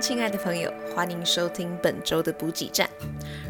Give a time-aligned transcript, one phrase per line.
[0.00, 2.88] 亲爱的朋友，欢迎收听本周的补给站。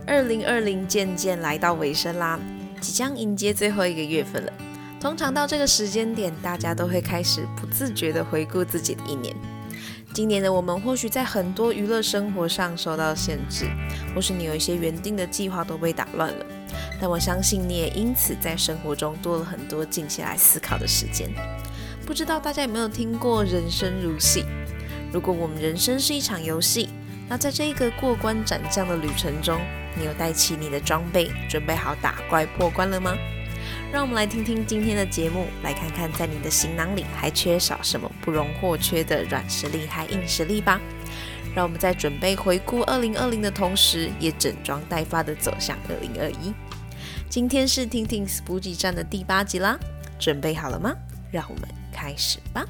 [0.07, 2.41] 二零二零渐渐来到尾声啦，
[2.81, 4.53] 即将迎接最后一个月份了。
[4.98, 9.37] 通常到这个时间点，大家都会开始不自觉地回顾自己的一年。
[10.14, 13.67] 今年的我们或许在很多娱乐生活上受到限制，
[14.15, 16.46] 或是你有一些原定的计划都被打乱了。
[16.98, 21.28] 但我相信你也因此在生活中多了很多静下来思考的时间。
[22.06, 24.45] 不知道大家有没有听过“人生如戏”？
[25.12, 26.88] 如果我们人生是一场游戏，
[27.28, 29.60] 那在这一个过关斩将的旅程中，
[29.96, 33.16] 你有带齐你的装备，准备好打怪破关了吗？
[33.92, 40.80] 让我们来听听今天的节目，来看看在你的行囊里还缺少什么不容或缺的软实力和硬实力吧。
[41.54, 46.52] 让我们在准备回顾二零二零的同时，也整装待发地走向二零二一。
[47.30, 49.79] 今天是听听补给站的第八集啦，
[50.18, 50.95] 准备好了吗？
[51.30, 52.65] 让我们开始吧。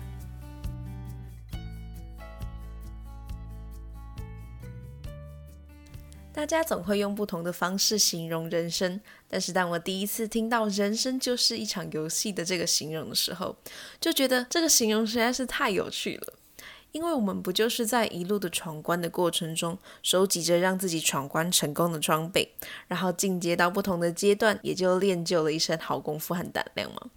[6.38, 13.56] 大家总会用不同的方式形容人生，但是当我第一次听到“人生就是一场游戏”的这个形容的时候，
[14.00, 16.34] 就觉得这个形容实在是太有趣了。
[16.92, 22.54] 因为我们不就是在一路的闯关的过程中，收集着让自己闯关成功的装备，
[22.86, 27.10] 然后进阶到不同的阶段，也就练就了一身好功夫和胆量吗？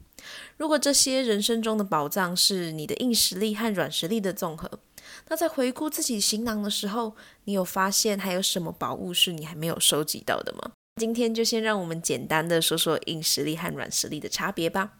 [0.58, 4.80] 如果这些人生中的宝藏是你的硬实力和软实力的综合，
[5.30, 10.72] 那在回顾自己行囊的时候，你有发现还有什么宝物是你还没有收集到的吗？
[11.00, 14.94] 今天就先让我们简单的说说硬实力和软实力的差别吧。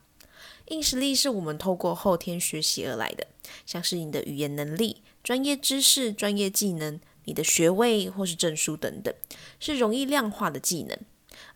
[0.68, 3.28] 硬实力是我们透过后天学习而来的，
[3.66, 9.14] 像是你的语言能力、专业知识、专业技能、你的学位或是证书等等，
[9.60, 10.98] 是容易量化的技能。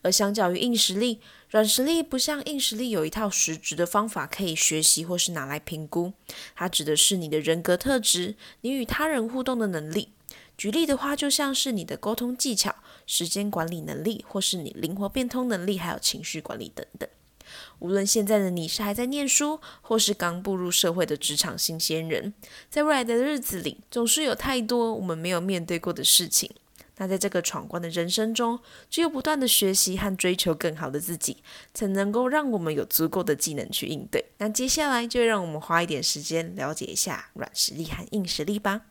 [0.02, 6.14] 而相较于硬实力，软实力不像硬实力有一套实质的方法可以学习或是拿来评估，
[6.56, 10.10] 它指的是你的人格特质、你与他人互动的能力。
[10.58, 17.10] 举例的话，就像是你的沟通技巧、时间管理能力，或是你灵活变通能力，还有情绪管理等等。
[17.80, 22.34] 无论现在的你是还在念书，或是刚步入社会的职场新鲜人，
[22.70, 26.50] 在未来的日子里，总是有太多我们没有面对过的事情。
[26.98, 34.26] 那在这个闯关的人生中，只有不断的学习和追求更好的自己，才能够让我们有足够的技能去应对。
[34.38, 38.84] 那接下来就让我们花一点时间了解一下软实力和硬实力吧。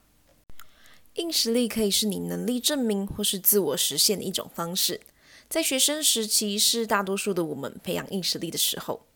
[1.15, 5.01] 硬实力可以是你能力证明或是自我实现的一种方式。
[5.49, 9.07] 在学生时期，是大多数的我们培养硬实力的时候，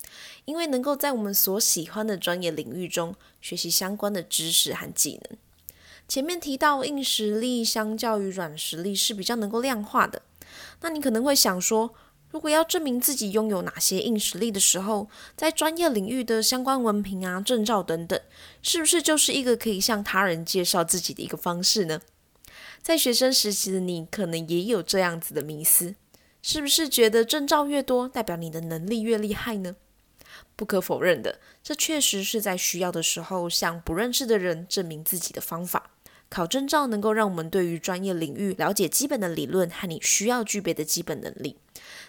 [0.45, 5.37] 因为能够在我们所喜欢的专业领域中学习相关的知识和技能。
[6.09, 10.23] 前面提到硬实力相较于软实力是比较能够量化的，
[10.81, 11.93] 那你可能会想说，
[12.31, 18.19] 如果要证明自己拥有哪些硬实力的时候，在专业领域的相关文凭啊、证照等等，
[18.63, 22.01] 是不是就是一个可以向他人介绍自己的一个方式呢？
[22.81, 25.93] 在学生时期的你，可能也有这样子的迷思。
[26.41, 29.75] 是不是觉得证照越多，代表你的能力越厉害呢？
[30.55, 35.91] 不可否认的，这确实是在需要的时候向不认识的人证明自己的方法。
[36.29, 41.57] 考证照能够让我们对于专业领域了解基本的理论和你需要具备的基本能力，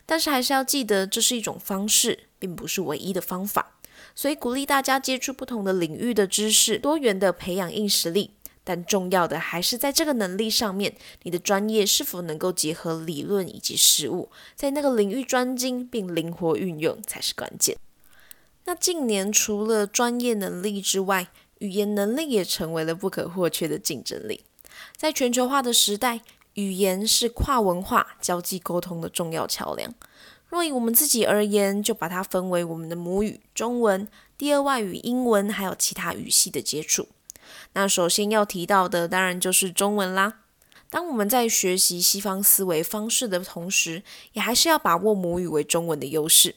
[0.04, 3.78] 但是还是要记得这是一种方式，并不是唯一的方法。
[4.14, 8.32] 所以鼓励大家接触不同的领域的知识，多元的培养硬实力。
[8.62, 17.76] 但重要的还是在这个能力上面，你的专业是否能够结合理论以及实务，在那个领域专精并灵活运用才是关键。
[18.66, 21.28] 那近年除了专业能力之外，
[21.60, 24.44] 语言能力也成为了不可或缺的竞争力。
[24.96, 26.20] 在全球化的时代，
[26.54, 29.94] 语言是跨文化交际沟通的重要桥梁。
[30.48, 37.08] 若以我们自己而言，就把它分为我们的母语中文、第二外语英文，还有其他语系的接触。
[37.74, 40.40] 那首先要提到的，当然就是中文啦。
[40.88, 46.56] 当我们在学习西方思维方式的同时，也还是要把握母语为中文的优势。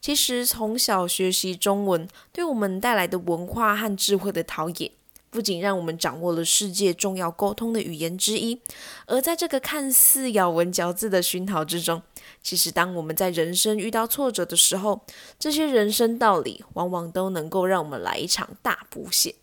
[0.00, 4.92] 其实从小学习中文，对我们带来的文化和智慧的陶冶，
[5.28, 8.60] 不仅让我们掌握了世界重要沟通的语言之一，
[9.06, 12.02] 而在这个看似咬文嚼字的熏陶之中，
[12.42, 15.02] 其实当我们在人生遇到挫折的时候，
[15.38, 19.34] 这些人生道理往往都能够让我们来一场大补血。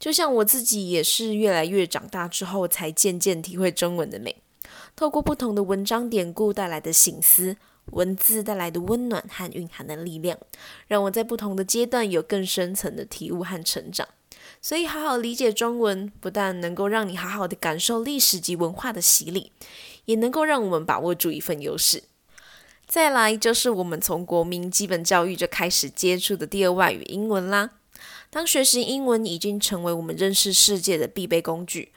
[0.00, 4.36] 就像我自己也是越来越长大之后，才渐渐体会中文的美。
[4.96, 10.38] 透过不同的文章典故带来的醒思，文字带来的温暖和蕴含的力量，
[10.86, 14.08] 让我在不同的阶段有更深层的体悟和成长。
[14.60, 19.52] 所以，好好理解中文，不但能够让你好好的感受历史及文化的洗礼，
[20.06, 22.04] 也能够让我们把握住一份优势。
[22.86, 27.70] 再来就是我们从国民基本教育就开始接触的第二外语英文啦。
[28.30, 31.92] 当学习英文已经成为我们认识世界的必备工具，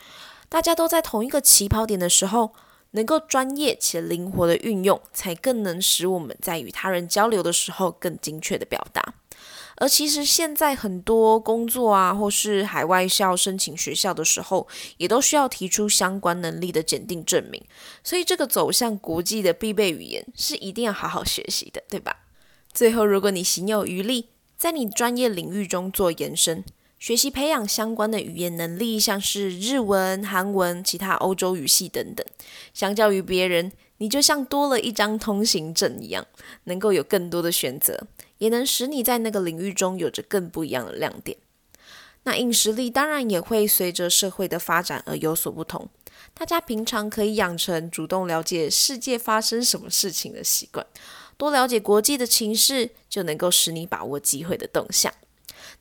[0.50, 2.54] 大家都在同一个起跑点的时候，
[2.98, 9.14] 能够专业且灵活的运用，才更能使我们在与他人交流的时候更精确的表达。
[9.76, 14.68] 而其实现在很多工作啊，或是海外校申请学校的时候，
[14.98, 17.64] 也都需要提出相关能力的检定证明。
[18.04, 22.18] 所以这个走向国际的必备语言是一定要好好学习的，对吧？
[22.74, 26.66] 最后，如果你行有余力，在你专业领域中做延伸，
[27.00, 32.26] 学习培养相关的语言能力，像是日文、韩文、其他欧洲语系等等。
[32.74, 36.26] 相较于别人，你就像多了一张通行证一样，
[36.64, 38.08] 能够有更多的选择。
[38.40, 41.38] 也能使你在那个领域中有着更不一样的亮点。
[42.24, 45.90] 那硬实力当然也会随着社会的发展而有所不同。
[46.34, 50.86] 大家平常可以养成主动了解世界发生什么事情的习惯，
[51.38, 55.12] 多了解国际的情势，就能够使你把握机会的动向。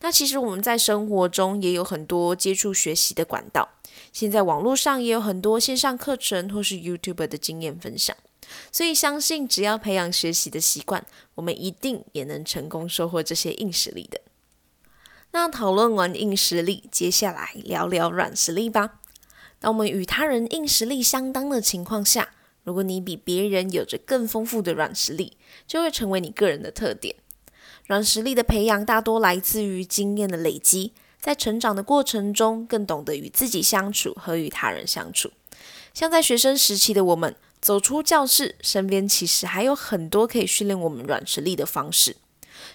[0.01, 3.69] 那其实我们在生活中也有很多接触学习的管道，
[4.13, 8.17] 现在网络上也有很多线上课程或是 YouTube 的经验分享。
[8.71, 11.05] 所以，相信只要培养学习的习惯，
[11.35, 14.21] 我们一定也能成功收获这些硬实力的。
[15.33, 19.01] 那讨论完硬实力，接下来聊聊软实力吧。
[19.59, 27.17] 当我们与他人硬实力相当的情况下，如果你比别人有着更丰富的软实力，就会成为你个人的特点。
[27.87, 35.31] 软实力的培养大多来自于经验的累积，在成长的过程中，更懂得与自己相处和与他人相处。
[35.95, 37.35] 像在学生时期的我们。
[37.59, 42.15] 走出教室，身边其实还有很多可以训练我们软实力的方式。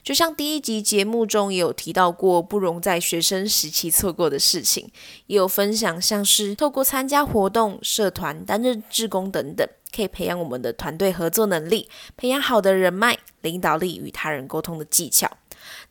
[0.03, 4.91] 就像第一集节目中也有提到过，不容在学生时期错过的事情，
[5.27, 15.38] 也有分享，像是透过参加活动、社团、担任志工等等，可以培养我们的团队合作能力，培养好的人脉、领导力与他人沟通的技巧。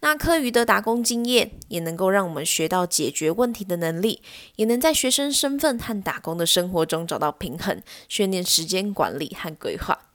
[0.01, 4.21] 那课余的打工经验也能够让我们学到解决问题的能力，
[4.57, 10.07] 也能在学生身份和打工的生活中找到平衡，训练时间管理和规划。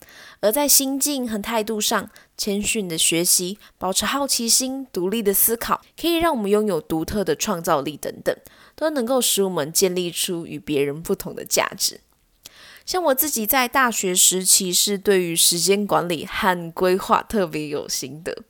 [0.42, 8.36] 而在心境和态度上，谦逊的学习、保持好奇心、独立的思考，可以让我们拥有独特的创造力等等，
[8.76, 12.02] 都能够使我们建立出与别人不同的价值。
[12.86, 18.44] 像我自己在大学时期是对于时间管理和规划特别有心得。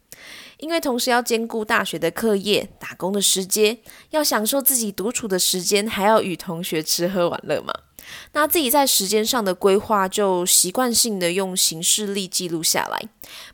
[0.58, 3.78] 因为同时要兼顾大学的课业、打工的时间，
[4.12, 7.74] 要享受自己独处的时间，还要与同学吃喝玩乐嘛。
[8.32, 13.10] 那自己在时间上的规划，就习惯性的用行事历记录下来。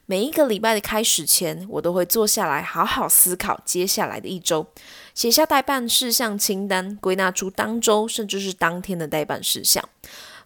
[0.05, 4.67] 每一个礼拜的开始前，我都会坐下来好好思考接下来的一周，
[5.15, 9.83] 写下待办事项清单，归纳出当周甚至是当天的待办事项，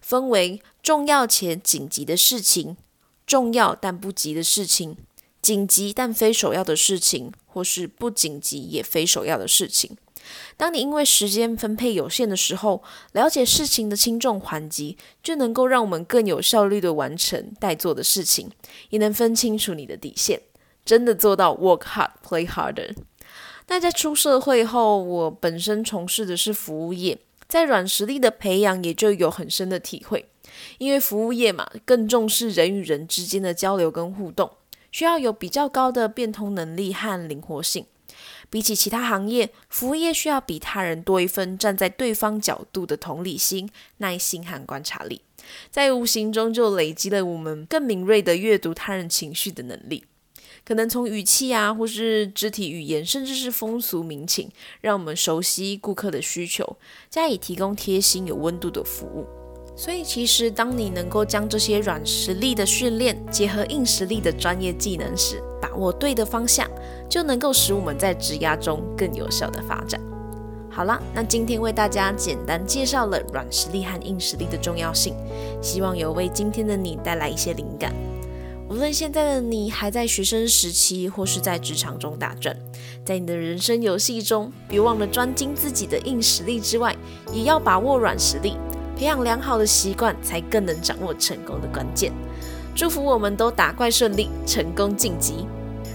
[0.06, 2.76] 分为重要且紧急的事情，
[3.26, 4.96] 重要但不急的事情。
[5.42, 9.96] 紧急但非首要的事情，或是不紧急也非首要的事情。
[10.56, 18.48] 当你因为时间分配有限的时候，了解事情的轻重缓急，就能够让我们更有效率地完成待做的事情，
[18.90, 20.40] 也能分清楚你的底线，
[20.84, 22.94] 真的做到 work hard, play harder。
[23.66, 27.18] 那在出社会后，我本身从事的是服务业，
[27.48, 30.26] 在软实力的培养也就有很深的体会，
[30.78, 34.50] 因为服务业嘛，更重视人与人之间的交流跟互动。
[34.92, 37.84] 需要有比较高的变通能力和灵活性。
[38.48, 45.20] 比起其他行业，服务业需要比他人多一份站在对方角度的同理心、耐心和观察力，
[45.70, 50.04] 在无形中就累积了我们更敏锐的阅读他人情绪的能力。
[50.66, 56.76] 可能从语气啊，或是肢体语言，甚至是风俗民情，让我们熟悉顾客的需求，
[57.08, 59.24] 加以提供贴心有温度的服务。
[59.76, 66.68] 所以，其实当你能够将这些软实力的训练结合硬实力的专业技能时，把握对的方向，
[67.08, 70.00] 就能够使我们在职涯中更有效的发展。
[70.68, 75.14] 好啦，那今天为大家简单介绍了软实力和硬实力的重要性，
[75.62, 77.94] 希望有为今天的你带来一些灵感。
[78.68, 82.56] 无论现在的你还在学生时期，或是在职场中打转，
[83.04, 86.94] 在你的人生游戏中，别忘了专精自己的硬实力之外，
[87.32, 88.56] 也要把握软实力。
[88.96, 92.12] 培养良好的习惯，才更能掌握成功的关键。
[92.74, 95.46] 祝福我们都打怪顺利，成功晋级。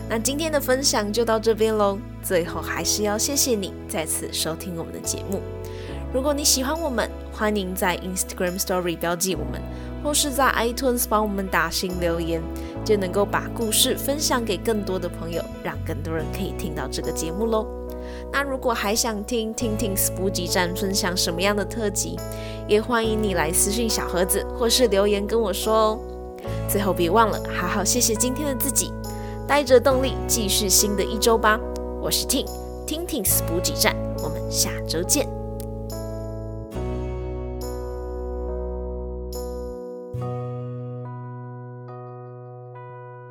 [0.09, 1.99] 那今天的分享就到这边喽。
[2.23, 5.41] 最后还是要谢谢你再次收听我们的节目。
[6.13, 9.61] 如果你喜欢我们，欢迎在 Instagram Story 标记我们，
[10.03, 12.41] 或是在 iTunes 帮我们打新留言，
[12.84, 17.67] 就能够把故事分享给更多的朋友，让更多人可以听到这个节目喽。
[18.31, 22.17] 那如果还想听听听 Tintins 补给站分享什么样的特辑，
[22.67, 26.00] 也欢迎你来私信小盒子或是留言跟我说哦。
[26.67, 28.91] 最后别忘了好好谢谢今天的自己，
[29.48, 31.60] 带着动力继续新的一周吧。
[32.01, 35.40] 我是 Tin，Tintins 补给站，我们下周见。